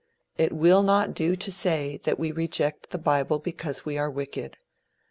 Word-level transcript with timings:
It 0.35 0.51
will 0.51 0.81
not 0.81 1.13
do 1.13 1.35
to 1.35 1.51
say 1.51 1.97
that 2.05 2.17
we 2.17 2.31
reject 2.31 2.89
the 2.89 2.97
bible 2.97 3.37
because 3.37 3.85
we 3.85 3.99
are 3.99 4.09
wicked. 4.09 4.57